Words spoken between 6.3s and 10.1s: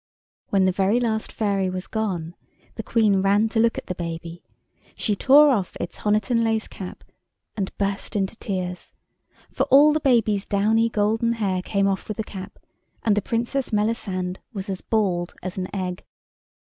lace cap and burst into tears. For all the